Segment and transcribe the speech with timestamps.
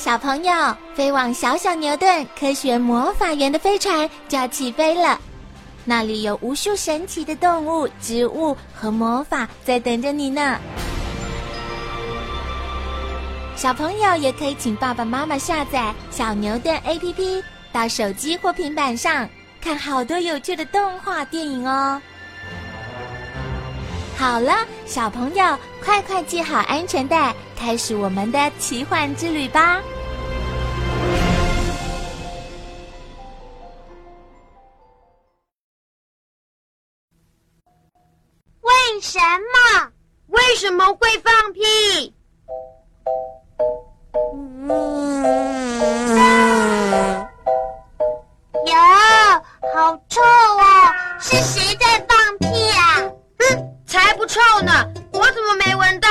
[0.00, 0.52] 小朋友，
[0.94, 5.20] 飞往小小牛顿科学魔法园的飞船就要起飞了，
[5.84, 10.58] 那里有无数神奇的动物、植物和魔法在等着你呢。
[13.54, 19.28] 小朋友也可以请爸爸妈妈下载小牛顿 APP，到手机或平板上
[19.60, 22.00] 看好多有趣的动画电影哦。
[24.16, 29.78] 好了，小朋友，快快系好安全带，开始我们的奇幻之旅吧！
[39.00, 39.90] 什么？
[40.28, 42.14] 为什么会放屁？
[44.34, 45.16] 嗯
[48.66, 48.74] 哟，
[49.74, 50.92] 好臭哦！
[51.18, 53.00] 是谁在放屁啊？
[53.38, 54.86] 哼，才不臭呢！
[55.12, 56.08] 我怎么没闻到？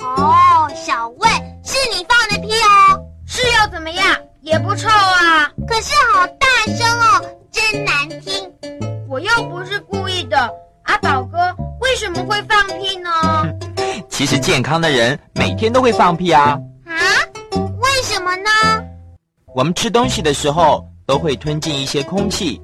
[0.00, 1.28] 哦，小魏，
[1.64, 3.00] 是你放的屁哦！
[3.26, 4.04] 是又怎么样？
[4.40, 5.48] 也不臭啊！
[5.68, 8.52] 可是好大声哦，真难听！
[9.08, 10.52] 我又不是故意的。
[10.84, 11.31] 阿宝哥，
[11.92, 13.10] 为什么会放屁呢？
[14.08, 16.58] 其实健康的人每天都会放屁啊。
[16.86, 16.96] 啊？
[17.52, 18.50] 为什么呢？
[19.54, 22.58] 我们吃东西的时候都会吞进一些空气，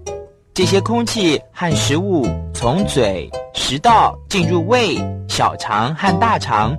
[0.54, 4.96] 这些空气和食物从嘴、食道进入胃、
[5.28, 6.74] 小肠和大肠。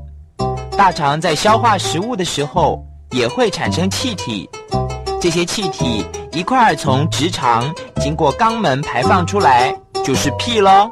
[0.75, 4.49] 大肠在消化食物的时候也会产生气体，
[5.21, 9.71] 这些气体一块儿从直肠经过肛门排放出来，
[10.03, 10.89] 就是屁喽。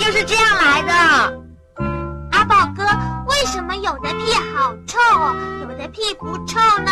[0.00, 0.92] 就是这样来的。
[2.32, 2.82] 阿宝哥，
[3.28, 6.90] 为什么有的屁好臭哦，有的屁不臭呢？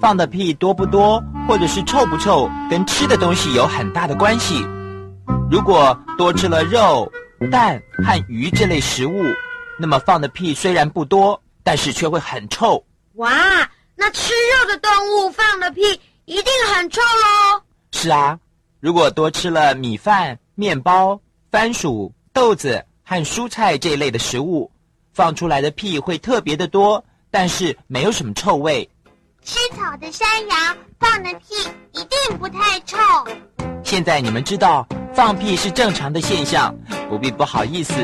[0.00, 4.66] 放的屁多不多，或者是臭不臭，跟吃的东西有很大的关系。
[5.48, 7.10] 如果多吃了肉、
[7.52, 9.22] 蛋和鱼这类食物，
[9.78, 12.84] 那么放的屁虽然不多，但是却会很臭。
[13.14, 13.30] 哇，
[13.94, 15.80] 那吃肉的动物放的屁
[16.24, 17.62] 一定很臭喽！
[17.92, 18.36] 是啊，
[18.80, 21.18] 如果多吃了米饭、面包、
[21.50, 24.68] 番薯、豆子和蔬菜这一类的食物，
[25.12, 28.90] 放出来的屁会特别的多，但是没有什么臭味。
[29.44, 31.54] 吃草的山羊放的屁
[31.92, 32.98] 一定不太臭。
[33.84, 34.84] 现在你们知道
[35.14, 36.74] 放屁是正常的现象，
[37.08, 37.94] 不必不好意思。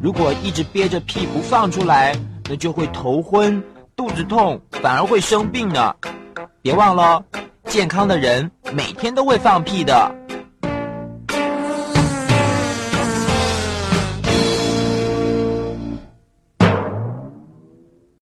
[0.00, 3.62] 如果一直憋着屁不放出来，那就会头昏、
[3.94, 5.94] 肚子痛，反而会生病呢。
[6.62, 7.22] 别忘了，
[7.66, 10.10] 健康的人每天都会放屁的。